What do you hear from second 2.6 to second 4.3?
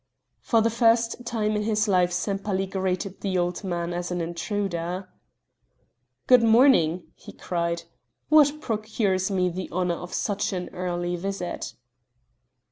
greeted the old man as an